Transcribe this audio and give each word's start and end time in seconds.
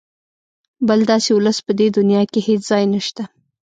بل 0.87 0.99
داسې 1.11 1.29
ولس 1.33 1.57
په 1.67 1.71
دې 1.79 1.87
دونیا 1.97 2.21
کې 2.31 2.39
هېڅ 2.47 2.61
ځای 2.71 2.83
نشته. 2.93 3.23